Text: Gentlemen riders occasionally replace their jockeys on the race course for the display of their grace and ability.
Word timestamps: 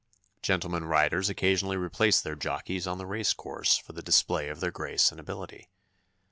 Gentlemen 0.41 0.85
riders 0.85 1.29
occasionally 1.29 1.77
replace 1.77 2.21
their 2.21 2.33
jockeys 2.35 2.87
on 2.87 2.97
the 2.97 3.05
race 3.05 3.33
course 3.33 3.77
for 3.77 3.93
the 3.93 4.01
display 4.01 4.49
of 4.49 4.59
their 4.59 4.71
grace 4.71 5.11
and 5.11 5.19
ability. 5.19 5.69